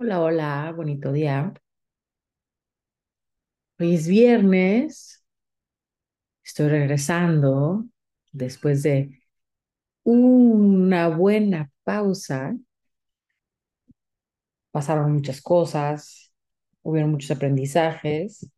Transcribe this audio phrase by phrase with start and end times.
[0.00, 1.54] Hola, hola, bonito día.
[3.80, 5.24] Hoy es viernes,
[6.44, 7.84] estoy regresando
[8.32, 9.20] después de
[10.04, 12.56] una buena pausa.
[14.72, 16.32] Pasaron muchas cosas,
[16.82, 18.50] hubieron muchos aprendizajes,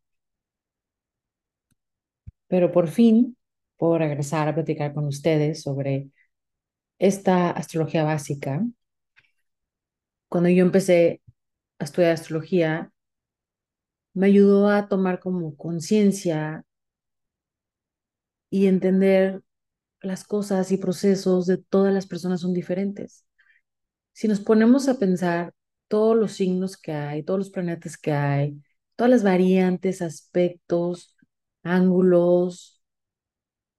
[2.47, 3.37] pero por fin
[3.77, 6.09] puedo regresar a platicar con ustedes sobre
[6.99, 8.63] esta astrología básica.
[10.29, 11.21] Cuando yo empecé
[11.83, 12.91] a estudiar astrología,
[14.15, 16.65] me ayudó a tomar como conciencia
[18.49, 19.41] y entender
[20.01, 23.25] las cosas y procesos de todas las personas son diferentes.
[24.13, 25.53] Si nos ponemos a pensar
[25.87, 28.61] todos los signos que hay, todos los planetas que hay,
[28.95, 31.15] todas las variantes, aspectos,
[31.63, 32.81] ángulos,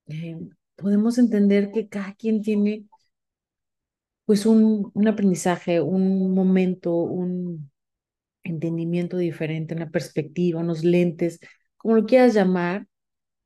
[0.06, 0.36] eh,
[0.76, 2.86] podemos entender que cada quien tiene
[4.24, 7.70] pues un, un aprendizaje, un momento, un
[8.44, 11.40] entendimiento diferente, una perspectiva, unos lentes,
[11.76, 12.86] como lo quieras llamar,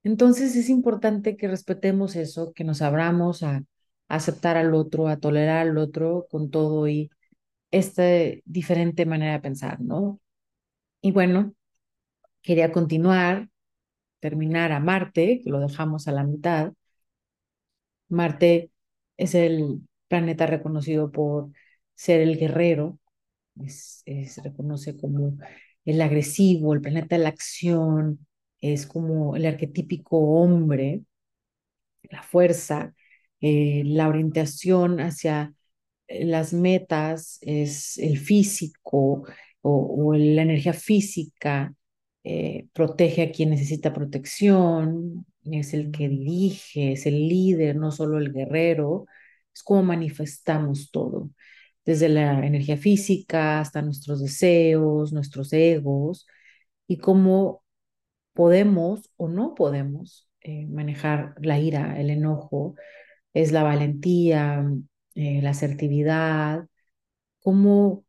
[0.04, 3.64] entonces es importante que respetemos eso, que nos abramos a,
[4.08, 7.10] aceptar al otro, a tolerar al otro con todo y
[7.70, 8.02] esta
[8.46, 10.20] diferente manera de pensar, ¿no?
[11.02, 11.54] Y bueno,
[12.42, 13.50] quería continuar,
[14.20, 16.72] terminar a Marte, que lo dejamos a la mitad.
[18.08, 18.70] Marte
[19.16, 21.50] es el planeta reconocido por
[21.94, 22.98] ser el guerrero,
[23.66, 25.38] se reconoce como
[25.84, 28.26] el agresivo, el planeta de la acción,
[28.60, 31.02] es como el arquetípico hombre,
[32.10, 32.94] la fuerza,
[33.40, 35.54] eh, la orientación hacia
[36.08, 39.24] eh, las metas, es el físico
[39.62, 41.74] o, la energía física,
[42.24, 48.18] eh, protege a quien necesita protección, es el que dirige, es el líder, no solo
[48.18, 49.06] el guerrero,
[49.54, 51.30] es como manifestamos todo,
[51.88, 56.26] desde la energía física hasta nuestros deseos, nuestros egos,
[56.86, 57.64] y cómo
[58.34, 62.74] podemos o no podemos eh, manejar la ira, el enojo,
[63.34, 64.70] es la valentía,
[65.14, 66.66] eh, la asertividad,
[67.40, 68.04] cómo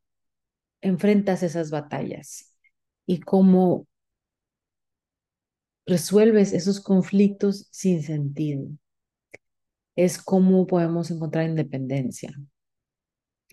[0.82, 2.58] enfrentas esas batallas
[3.06, 3.88] y cómo
[5.86, 8.68] resuelves esos conflictos sin sentido.
[9.96, 12.34] Es cómo podemos encontrar independencia.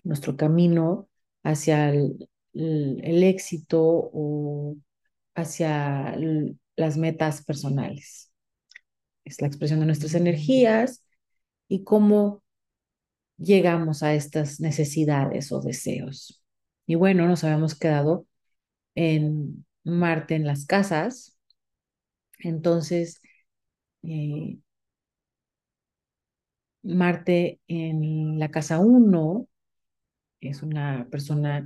[0.07, 1.09] Nuestro camino
[1.43, 4.77] hacia el, éxito o
[5.35, 6.15] hacia
[6.75, 8.31] las metas personales.
[9.25, 11.03] Es la expresión de nuestras energías
[11.67, 12.41] y cómo
[13.37, 16.41] llegamos a estas necesidades o deseos.
[16.85, 18.25] Y bueno, nos habíamos quedado
[18.95, 21.37] en Marte en las casas.
[22.39, 23.21] Entonces,
[24.03, 24.57] eh,
[26.83, 29.47] Marte en la casa 1
[30.41, 31.65] es una persona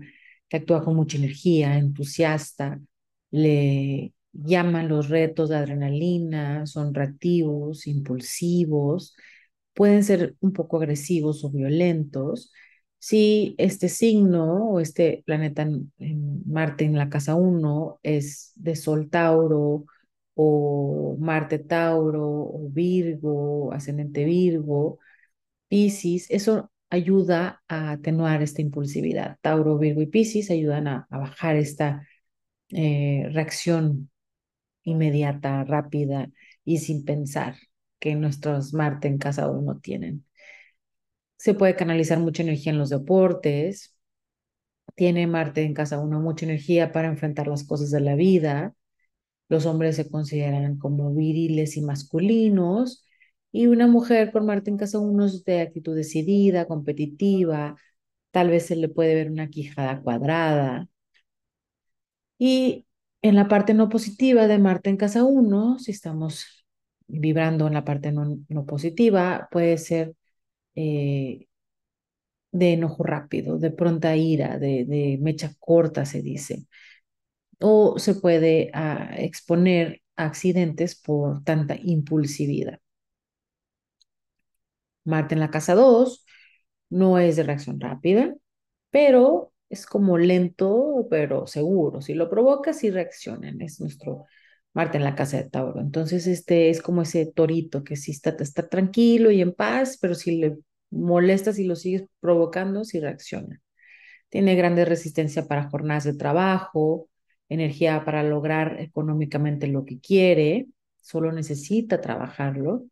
[0.49, 2.79] que actúa con mucha energía, entusiasta,
[3.31, 9.15] le llaman los retos de adrenalina, son reactivos, impulsivos,
[9.73, 12.51] pueden ser un poco agresivos o violentos.
[12.99, 15.91] Si este signo o este planeta en,
[16.45, 19.85] Marte en la casa 1 es de Sol Tauro
[20.35, 24.99] o Marte Tauro o Virgo, ascendente Virgo,
[25.67, 29.38] Piscis, eso ayuda a atenuar esta impulsividad.
[29.41, 32.07] Tauro, Virgo y Piscis ayudan a, bajar esta
[32.69, 34.12] eh, reacción
[34.84, 36.30] inmediata, rápida
[36.66, 37.56] y sin pensar
[38.00, 40.25] que nuestros Marte en casa uno tienen.
[41.38, 43.96] Se puede canalizar mucha energía en los deportes.
[44.96, 48.75] Tiene Marte en casa uno mucha energía para enfrentar las cosas de la vida.
[49.50, 53.06] Los hombres se consideran como viriles y masculinos.
[53.51, 57.75] Y una mujer con Marte en casa uno es de actitud decidida, competitiva.
[58.31, 60.89] Tal vez se le puede ver una quijada cuadrada.
[62.38, 62.85] Y
[63.22, 66.66] en la parte no positiva de Marte en casa 1, si estamos
[67.07, 70.16] vibrando en la parte no, positiva, puede ser
[70.75, 71.48] eh,
[72.51, 76.68] de enojo rápido, de pronta ira, de, mecha corta, se dice.
[77.59, 82.80] O se puede ah, exponer a accidentes por tanta impulsividad.
[85.03, 86.25] Marte en la casa 2
[86.89, 88.36] no es de reacción rápida,
[88.92, 92.01] pero es como lento, pero seguro.
[92.01, 93.62] Si lo provocas, y reaccionan.
[93.62, 94.25] Es nuestro
[94.74, 95.81] Marte en la casa de Tauro.
[95.81, 100.15] Entonces, este es como ese torito que sí está, está tranquilo y en paz, pero
[100.15, 100.57] si le
[100.89, 103.62] molestas y lo sigues provocando, sí reacciona.
[104.30, 107.09] Tiene grande resistencia para jornadas de trabajo,
[107.50, 110.68] energía para lograr económicamente lo que quiere,
[111.01, 112.86] solo necesita trabajarlo.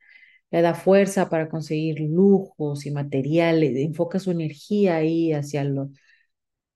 [0.51, 5.91] Le da fuerza para conseguir lujos y materiales, enfoca su energía ahí hacia lo,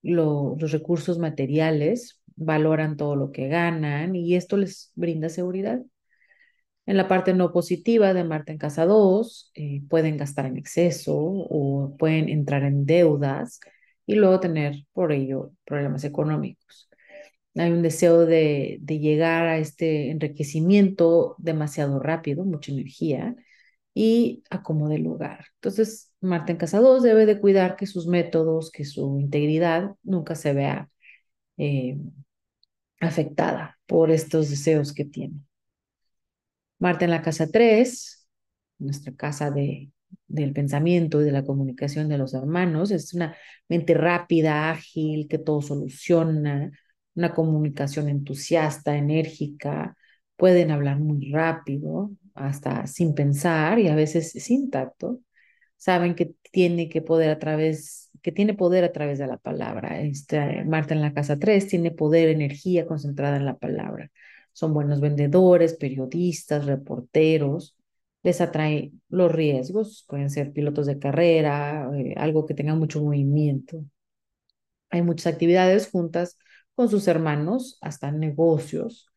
[0.04, 5.82] los recursos materiales, valoran todo lo que ganan y esto les brinda seguridad.
[6.86, 11.16] En la parte no positiva de Marte en casa 2, eh, pueden gastar en exceso
[11.16, 13.60] o pueden entrar en deudas
[14.06, 16.90] y luego tener por ello problemas económicos.
[17.56, 23.36] Hay un deseo de, de llegar a este enriquecimiento demasiado rápido, mucha energía
[23.94, 25.46] y acomode el lugar.
[25.56, 30.36] Entonces, Marte en casa 2 debe de cuidar que sus métodos, que su integridad nunca
[30.36, 30.90] se vea
[31.58, 31.98] eh,
[33.00, 35.36] afectada por estos deseos que tiene.
[36.80, 38.28] Marte en la casa 3,
[38.80, 39.92] nuestra casa de,
[40.28, 43.36] del pensamiento y de la comunicación de los hermanos, es una
[43.70, 46.72] mente rápida, ágil, que todo soluciona,
[47.16, 49.96] una comunicación entusiasta, enérgica,
[50.36, 55.20] pueden hablar muy rápido, hasta sin pensar y a veces sin tacto.
[55.78, 60.02] Saben que tiene que poder a través, que tiene poder a través de la palabra.
[60.02, 64.12] Este, Marta en la casa 3 tiene poder, energía concentrada en la palabra.
[64.54, 67.76] Son buenos vendedores, periodistas, reporteros.
[68.24, 73.84] Les atrae los riesgos, pueden ser pilotos de carrera, eh, algo que tenga mucho movimiento.
[74.90, 76.38] Hay muchas actividades juntas
[76.76, 79.12] con sus hermanos, hasta negocios.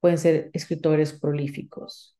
[0.00, 2.17] Pueden ser escritores prolíficos.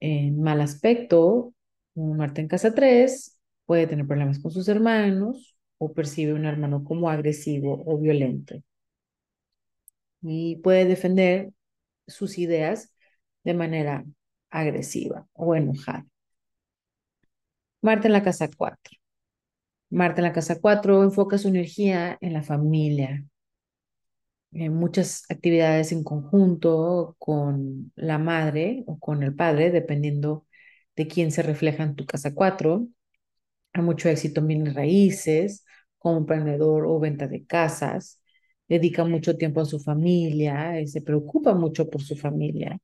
[0.00, 1.54] En mal aspecto,
[1.94, 6.46] un Marte en casa 3 puede tener problemas con sus hermanos o percibe a un
[6.46, 8.56] hermano como agresivo o violento.
[10.22, 11.52] Y puede defender
[12.06, 12.94] sus ideas
[13.44, 14.04] de manera
[14.50, 16.06] agresiva o enojada.
[17.82, 18.92] Marte en la casa 4.
[19.90, 23.24] Marte en la casa 4 enfoca su energía en la familia,
[24.52, 30.46] en muchas actividades en conjunto con la madre o con el padre, dependiendo
[30.96, 32.88] de quién se refleja en tu casa 4.
[33.72, 35.64] Hay mucho éxito en bienes raíces,
[35.98, 38.20] como emprendedor o venta de casas.
[38.68, 42.78] Dedica mucho tiempo a su familia, eh, se preocupa mucho por su familia.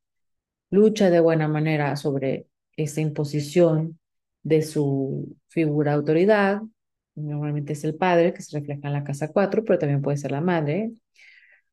[0.71, 3.99] Lucha de buena manera sobre esa imposición
[4.43, 6.63] de su figura de autoridad.
[7.15, 10.33] Normalmente es el padre que se refleja en la casa 4, pero también puede ser
[10.33, 10.93] la madre.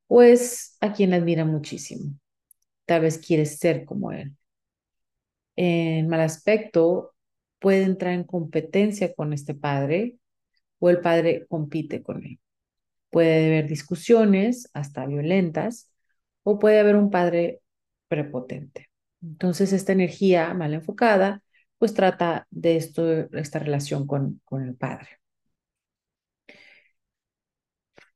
[0.07, 2.13] O es a quien admira muchísimo.
[2.85, 4.35] Tal vez quiere ser como él
[5.55, 7.13] en mal aspecto
[7.59, 10.17] puede entrar en competencia con este padre
[10.79, 12.39] o el padre compite con él.
[13.09, 15.91] Puede haber discusiones hasta violentas
[16.43, 17.61] o puede haber un padre
[18.07, 18.89] prepotente.
[19.21, 21.43] Entonces esta energía mal enfocada
[21.77, 25.09] pues trata de esto, esta relación con, con el padre.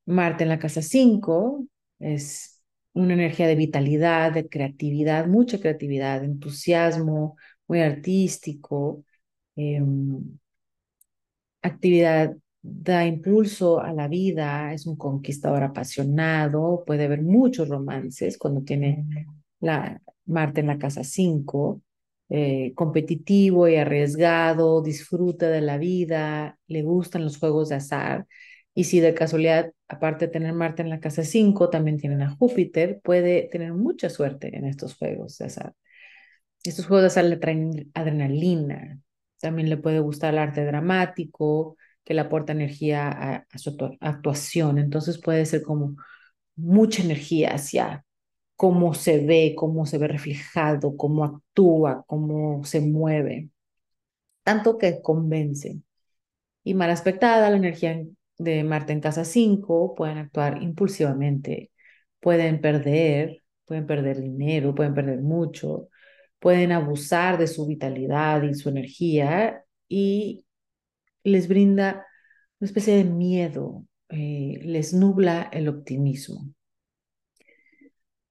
[0.06, 1.66] Marte en la casa 5
[2.00, 2.62] es
[2.94, 9.04] una energía de vitalidad, de creatividad, mucha creatividad, entusiasmo, muy artístico,
[9.56, 10.38] em,
[11.62, 18.62] actividad da impulso a la vida, es un conquistador apasionado, puede haber muchos romances cuando
[18.64, 19.06] tiene
[19.60, 21.82] la Marte en la casa 5,
[22.30, 28.28] eh, competitivo y arriesgado, disfruta de la vida, le gustan los juegos de azar
[28.74, 32.36] y si de casualidad, aparte de tener Marte en la casa 5, también tienen a
[32.36, 35.74] Júpiter, puede tener mucha suerte en estos juegos de azar.
[36.64, 39.00] Estos juegos de azar le traen adrenalina,
[39.40, 43.10] también le puede gustar el arte dramático, que le aporta energía
[43.52, 44.78] a, su actuación.
[44.78, 45.98] Entonces puede ser como
[46.56, 48.06] mucha energía hacia
[48.56, 53.50] cómo se ve, cómo se ve reflejado, cómo actúa, cómo se mueve.
[54.44, 55.82] Tanto que convence.
[56.64, 58.02] Y mal aspectada, la energía
[58.38, 61.72] de Marte en casa 5 pueden actuar impulsivamente,
[62.20, 65.90] pueden perder, pueden perder dinero, pueden perder mucho,
[66.40, 70.46] pueden abusar de su vitalidad y su energía y
[71.24, 72.06] les brinda
[72.60, 76.54] una especie de miedo, eh, les nubla el optimismo.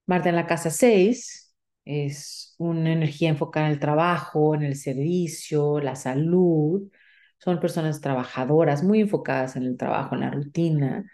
[0.06, 5.80] Marte en la casa 6 es una energía enfocada en el trabajo, en el servicio,
[5.80, 6.82] la salud,
[7.38, 11.10] son personas trabajadoras, muy enfocadas en el trabajo, en la rutina,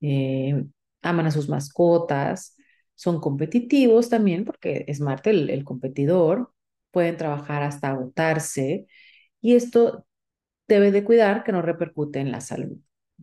[0.00, 0.64] eh,
[1.02, 2.56] aman a sus mascotas,
[2.94, 6.52] son competitivos también, porque es Marte el, competidor,
[6.90, 8.86] pueden trabajar hasta agotarse
[9.40, 10.06] y esto
[10.68, 12.78] debe de cuidar que no repercute en la salud.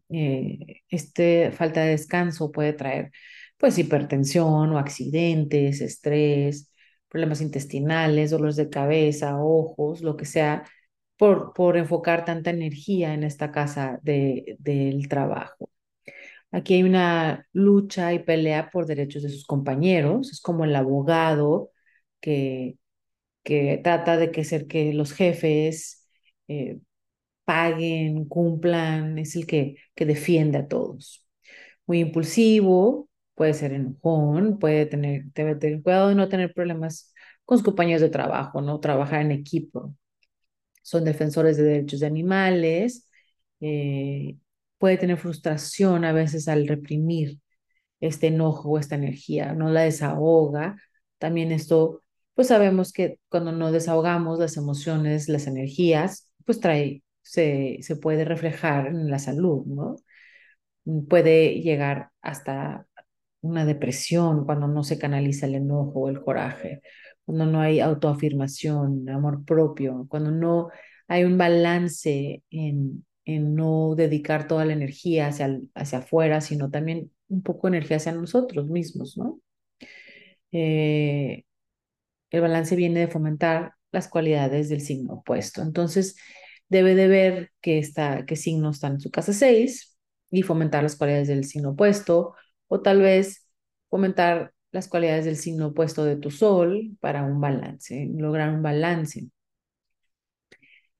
[0.09, 3.11] Eh, este falta de descanso puede traer
[3.57, 6.71] pues hipertensión o accidentes, estrés,
[7.07, 10.63] problemas intestinales, dolores de cabeza, ojos, lo que sea,
[11.17, 15.69] por, por enfocar tanta energía en esta casa de, del trabajo.
[16.51, 20.31] Aquí hay una lucha y pelea por derechos de sus compañeros.
[20.31, 21.71] Es como el abogado
[22.21, 22.77] que,
[23.43, 26.07] que trata de que ser que los jefes
[26.47, 26.79] eh,
[27.45, 31.27] paguen, cumplan, es el que, que defiende a todos.
[31.85, 37.13] muy impulsivo, puede ser enojón, puede tener, debe tener cuidado de no tener problemas
[37.45, 38.79] con sus compañeros de trabajo, ¿no?
[38.79, 39.95] Trabajar en equipo.
[40.83, 43.09] Son defensores de derechos de animales,
[43.61, 44.37] eh,
[44.79, 47.39] puede tener frustración a veces al reprimir
[47.99, 50.77] este enojo o esta energía, no la desahoga.
[51.19, 52.03] También esto,
[52.35, 58.25] pues sabemos que cuando no desahogamos las emociones, las energías, pues trae, se, se puede
[58.25, 59.95] reflejar en la salud, ¿no?
[61.09, 62.87] Puede llegar hasta
[63.41, 66.81] una depresión cuando no se canaliza el enojo o el coraje,
[67.25, 70.69] cuando no hay autoafirmación, amor propio, cuando no
[71.07, 77.11] hay un balance en, en no dedicar toda la energía hacia, hacia afuera, sino también
[77.29, 79.39] un poco de energía hacia nosotros mismos, ¿no?
[80.51, 81.45] Eh,
[82.31, 85.61] el balance viene de fomentar las cualidades del signo opuesto.
[85.61, 86.15] Entonces,
[86.69, 89.97] debe de ver que, está, qué signo está en su casa 6
[90.31, 92.35] y fomentar las cualidades del signo opuesto,
[92.67, 93.47] o tal vez
[93.89, 99.27] fomentar las cualidades del signo opuesto de tu sol para un balance, lograr un balance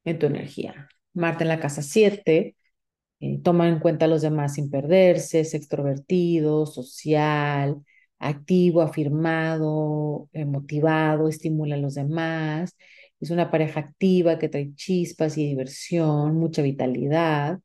[0.04, 0.90] en tu energía.
[1.14, 2.56] Marte en la casa 7
[3.20, 7.78] eh, toma en cuenta a los demás sin perderse, es extrovertido, social,
[8.20, 12.76] activo, afirmado, eh, motivado, estimula a los demás.
[13.20, 17.60] Es una pareja activa que trae chispas y diversión, mucha vitalidad.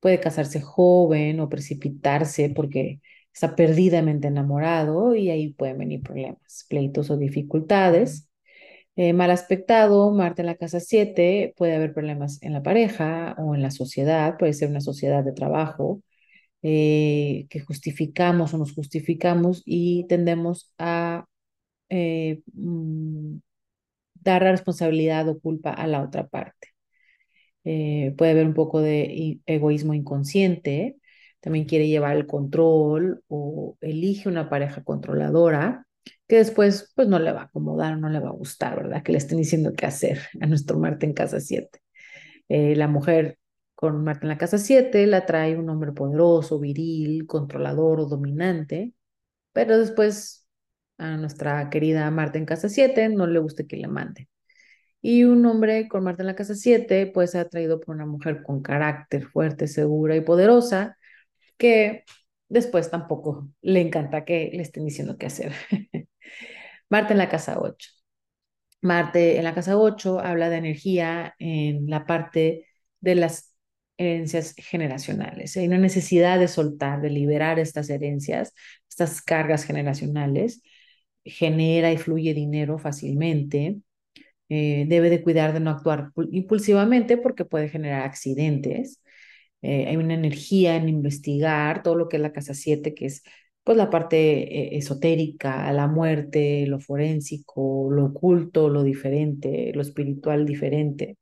[0.00, 3.00] Puede casarse joven o precipitarse porque
[3.32, 8.28] está perdidamente enamorado y ahí pueden venir problemas, pleitos o dificultades.
[8.96, 13.54] Eh, mal aspectado, Marte en la casa 7, puede haber problemas en la pareja o
[13.54, 16.02] en la sociedad, puede ser una sociedad de trabajo
[16.62, 21.26] eh, que justificamos o nos justificamos y tendemos a
[21.90, 23.38] eh, mm,
[24.14, 26.68] dar la responsabilidad o culpa a la otra parte.
[28.16, 30.96] puede haber un poco de egoísmo inconsciente,
[31.40, 35.86] también quiere llevar el control o elige una pareja controladora
[36.28, 39.02] que después pues no le va a acomodar, no le va a gustar, ¿verdad?
[39.02, 41.80] Que le estén diciendo qué hacer a nuestro Marte en casa 7.
[42.48, 43.38] Eh, la mujer
[43.74, 48.94] con Marte en la casa 7 la trae un hombre poderoso, viril, controlador o dominante,
[49.52, 50.46] pero después
[50.98, 54.28] a nuestra querida Marte en casa 7 no le guste que le mande.
[55.02, 58.42] Y un hombre con Marte en la casa 7 puede ser atraído por una mujer
[58.42, 60.98] con carácter fuerte, segura y poderosa,
[61.60, 62.04] que
[62.50, 65.52] después tampoco le encanta que le estén diciendo qué hacer.
[66.90, 67.90] Marte en la casa 8.
[68.82, 72.66] Marte en la casa 8 habla de energía en la parte
[73.00, 73.54] de las
[73.98, 75.56] herencias generacionales.
[75.56, 78.54] Hay una necesidad de soltar, de liberar estas herencias,
[78.88, 80.62] estas cargas generacionales.
[81.24, 83.80] Genera y fluye dinero fácilmente.
[84.48, 89.00] Eh, debe de cuidar de no actuar impulsivamente porque puede generar accidentes.
[89.62, 93.22] Eh, hay una energía en investigar todo lo que es la casa 7, que es
[93.64, 94.16] pues la parte
[94.74, 101.16] eh, esotérica, la muerte, lo forénsico, lo oculto, lo diferente, lo espiritual diferente.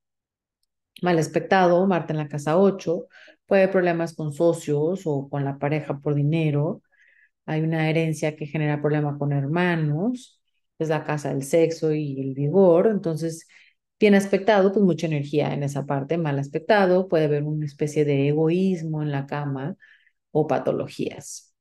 [1.02, 3.07] Mal espectado, Marte en la casa 8,
[3.47, 6.83] puede haber problemas con socios o con la pareja por dinero.
[7.47, 10.40] Hay una herencia que genera problemas con hermanos,
[10.78, 12.88] es la casa del sexo y el vigor.
[12.88, 13.47] Entonces,
[14.00, 16.19] Bien aspectado, pues mucha energía en esa parte.
[16.19, 19.76] Mal aspectado, puede haber una especie de egoísmo en la cama
[20.33, 21.55] o patologías.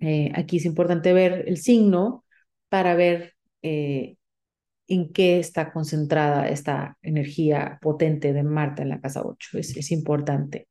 [0.00, 2.24] Eh, aquí es importante ver el signo
[2.68, 4.16] para ver eh,
[4.88, 9.58] en qué está concentrada esta energía potente de Marte en la casa 8.
[9.58, 10.68] Es, es importante.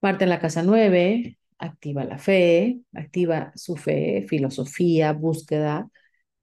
[0.00, 5.88] Marte en la casa 9 activa la fe, activa su fe, filosofía, búsqueda,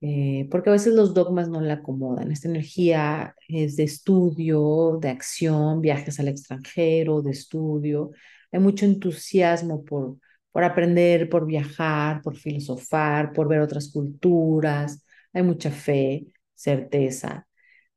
[0.02, 2.32] eh, porque a veces los dogmas no le acomodan.
[2.32, 8.12] Esta energía es de estudio, de acción, viajes al extranjero, de estudio.
[8.52, 10.18] Hay mucho entusiasmo por,
[10.52, 15.06] por aprender, por viajar, por filosofar, por ver otras culturas.
[15.34, 17.48] Hay mucha fe, certeza.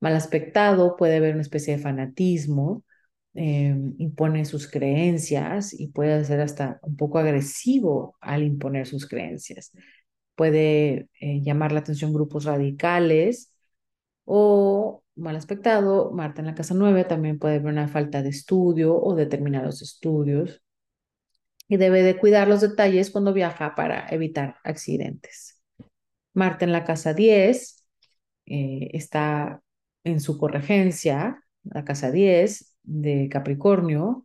[0.00, 2.85] Mal aspectado puede haber una especie de fanatismo,
[3.35, 9.73] eh, impone sus creencias y puede ser hasta un poco agresivo al imponer sus creencias
[10.35, 13.53] puede eh, llamar la atención grupos radicales
[14.25, 18.97] o mal aspectado, Marta en la casa 9 también puede haber una falta de estudio
[18.97, 20.62] o determinados estudios
[21.69, 25.61] y debe de cuidar los detalles cuando viaja para evitar accidentes.
[26.35, 27.85] Marta en la casa 10
[28.47, 29.62] eh, está
[30.05, 34.25] en su corregencia, la casa 10 de Capricornio.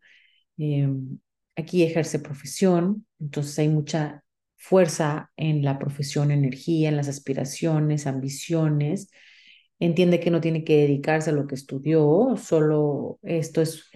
[0.58, 1.20] Em,
[1.56, 4.24] aquí ejerce profesión, entonces hay mucha
[4.58, 9.10] fuerza en la profesión, energía, en las aspiraciones, ambiciones.
[9.80, 13.90] Entiende que no tiene que dedicarse a lo que estudió, solo esto es,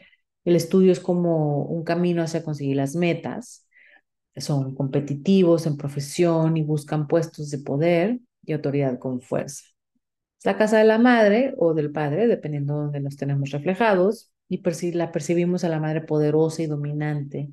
[0.46, 3.68] el estudio es como un camino hacia conseguir las metas.
[4.38, 9.66] son competitivos en profesión y buscan puestos de poder y autoridad con fuerza.
[10.44, 14.62] La casa de la madre o del padre, dependiendo de donde nos tenemos reflejados, y
[14.92, 17.52] la percibimos a la madre poderosa y dominante.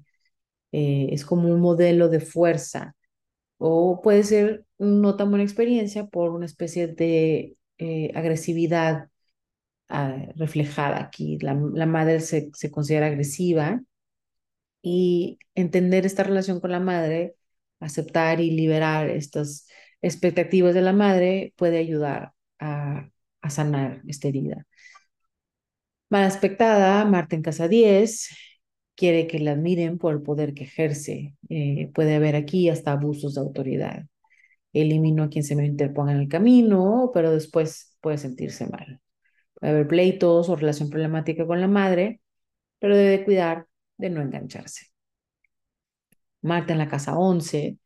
[0.72, 2.96] Eh, es como un modelo de fuerza
[3.58, 9.10] o puede ser no tan buena experiencia por una especie de eh, agresividad
[9.88, 11.38] ah, reflejada aquí.
[11.40, 13.82] La, madre se, se, considera agresiva
[14.82, 17.34] y entender esta relación con la madre,
[17.80, 19.66] aceptar y liberar estas
[20.02, 23.10] expectativas de la madre puede ayudar a,
[23.42, 24.66] a sanar esta herida.
[26.10, 28.28] Mal aspectada, Marta en casa 10,
[28.98, 31.36] quiere que la admiren por el poder que ejerce.
[31.48, 34.06] Eh, puede haber aquí hasta abusos de autoridad.
[34.72, 39.00] Elimino a quien se me interponga en el camino, pero después puede sentirse mal.
[39.54, 42.20] Puede haber pleitos o relación problemática con la madre,
[42.80, 44.86] pero debe cuidar de no engancharse.
[46.42, 47.78] Marta en la casa 11,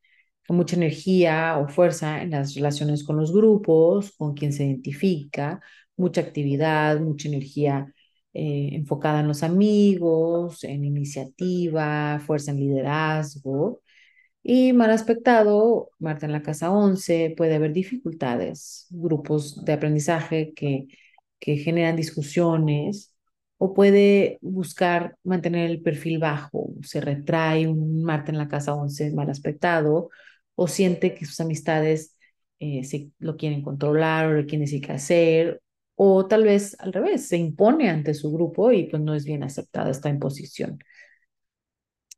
[0.47, 5.61] con mucha energía o fuerza en las relaciones con los grupos, con quien se identifica,
[5.97, 7.93] mucha actividad, mucha energía
[8.35, 13.81] eh, enfocada en los amigos, en iniciativa, fuerza en liderazgo.
[14.43, 20.89] Y mal aspectado, Marta en la casa 11, puede haber dificultades, grupos de aprendizaje que,
[21.39, 23.15] que generan discusiones
[23.59, 29.13] o puede buscar mantener el perfil bajo, se retrae un Marta en la casa 11
[29.13, 30.11] mal aspectado
[30.57, 32.19] o siente que sus amistades
[32.59, 35.62] eh, se, lo quieren controlar o le quieren decir qué hacer
[35.97, 39.43] o tal vez al revés, se impone ante su grupo y pues no es bien
[39.45, 40.79] aceptada esta imposición.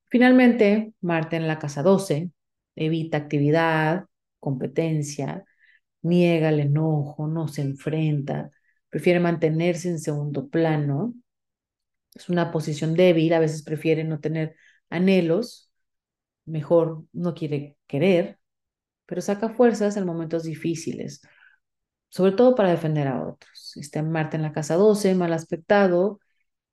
[0.09, 2.31] Finalmente, Marta en la casa 12
[2.77, 4.07] evita actividad,
[4.41, 5.45] competencia,
[6.03, 8.51] niega el enojo, no se enfrenta,
[8.91, 11.15] prefiere mantenerse en segundo plano
[12.15, 14.57] es una posición débil, a veces prefiere no tener
[14.89, 15.71] anhelos,
[16.45, 18.39] mejor no quiere querer,
[19.07, 21.23] pero saca fuerzas en momentos difíciles,
[22.15, 23.77] sobre todo para defender a otros.
[23.77, 26.21] Está Marte en la casa 12, mal aspectado,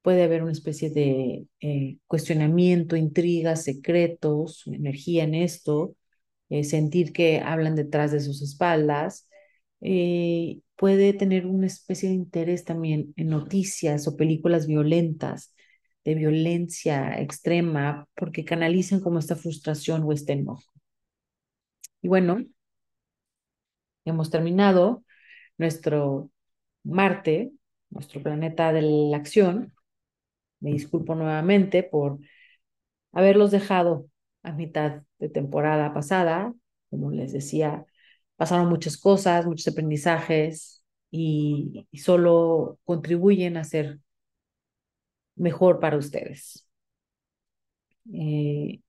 [0.04, 5.96] puede haber una especie de eh, cuestionamiento, intrigas, secretos, energía en esto,
[6.50, 9.28] eh, sentir que hablan detrás de sus espaldas.
[9.82, 15.56] Eh, puede tener una especie de interés también en noticias o películas violentas,
[16.06, 20.72] de violencia extrema, porque canalizan como esta frustración o este enojo.
[22.04, 22.46] Y bueno,
[24.06, 25.04] hemos terminado
[25.62, 26.32] nuestro
[26.84, 27.54] Marte,
[27.90, 29.74] nuestro planeta de la acción.
[30.60, 32.20] Me disculpo nuevamente por
[33.14, 34.10] haberlos dejado
[34.44, 36.54] a mitad de temporada pasada.
[36.90, 37.86] Como les decía,
[38.38, 44.00] pasaron muchas cosas, muchos aprendizajes y, solo contribuyen a ser
[45.36, 46.66] mejor para ustedes.
[48.14, 48.82] Eh,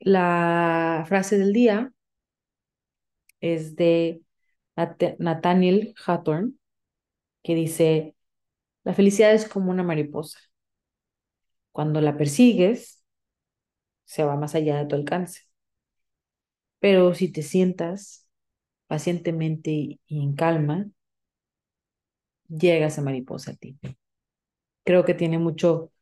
[0.00, 1.92] la frase del día
[3.40, 4.22] es de
[5.18, 6.52] Nathaniel Hawthorne,
[7.42, 8.16] que dice,
[8.84, 10.38] la felicidad es como una mariposa.
[11.72, 13.04] Cuando la persigues,
[14.04, 15.42] se va más allá de tu alcance.
[16.80, 18.26] Pero si te sientas
[18.88, 19.70] pacientemente
[20.06, 20.88] y en calma,
[22.48, 23.78] llega esa mariposa a ti.
[24.84, 25.92] Creo que tiene mucho,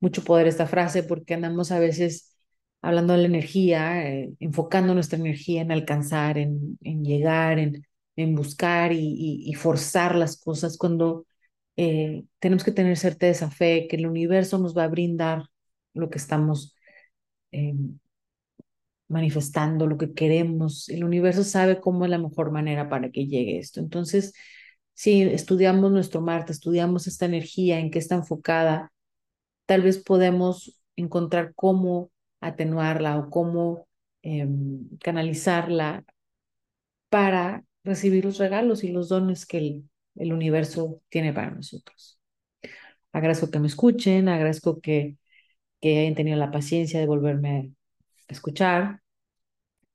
[0.00, 2.36] mucho poder esta frase porque andamos a veces
[2.82, 8.34] hablando de la energía, eh, enfocando nuestra energía en alcanzar, en, en llegar, en, en
[8.34, 11.26] buscar y, forzar las cosas cuando
[11.76, 15.44] eh, tenemos que tener certeza, fe, que el universo nos va a brindar
[15.94, 16.74] lo que estamos
[17.52, 17.98] em,
[19.08, 20.88] manifestando lo que queremos.
[20.88, 23.80] El universo sabe cómo es la mejor manera para que llegue esto.
[23.80, 24.34] Entonces,
[24.94, 28.92] si estudiamos nuestro Marte, estudiamos esta energía, en qué está enfocada,
[29.66, 33.88] tal vez podemos encontrar cómo atenuarla o cómo
[34.22, 36.04] em, canalizarla
[37.08, 39.58] para recibir los regalos y los dones que
[40.16, 42.18] el, universo tiene para nosotros.
[43.12, 45.18] Agradezco que me escuchen, agradezco que,
[45.82, 47.72] hayan tenido la paciencia de volverme
[48.28, 49.02] escuchar.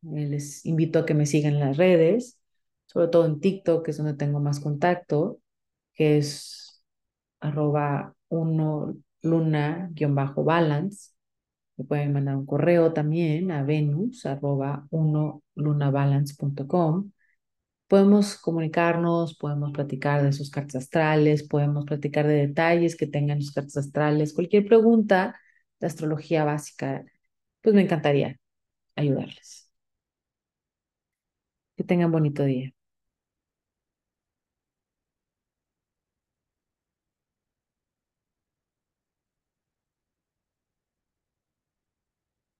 [0.04, 2.39] Eh, les invito a que me sigan en las redes,
[2.86, 5.41] sobre todo en TikTok, que es donde tengo más contacto,
[5.93, 6.84] que es
[7.39, 11.12] arroba uno luna-balance.
[11.78, 17.12] Me pueden mandar un correo también a venus arroba uno lunabalance.com.
[17.89, 23.54] Podemos comunicarnos, podemos platicar de sus cartas astrales, podemos platicar de detalles que tengan sus
[23.54, 25.39] cartas astrales, cualquier pregunta
[25.80, 27.06] de astrología básica
[27.62, 28.39] pues me encantaría
[28.95, 29.71] ayudarles.
[31.75, 32.67] Que tengan bonito día.